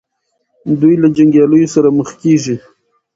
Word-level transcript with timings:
دوی 0.81 0.95
له 1.01 1.07
جنګیالیو 1.15 1.73
سره 1.75 1.89
مخ 1.97 2.09
کیږي. 2.21 2.55